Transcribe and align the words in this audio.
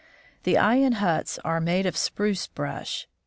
The 0.45 0.55
Ayan 0.55 0.95
huts 0.95 1.37
are 1.45 1.61
made 1.61 1.85
of 1.85 1.95
spruce 1.95 2.47
brush. 2.47 3.07